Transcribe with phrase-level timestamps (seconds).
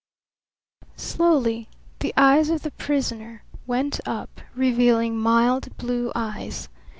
[0.97, 1.67] Slowly
[1.99, 6.69] the eyelids of the prisoner went up, revealing mild blue eyes.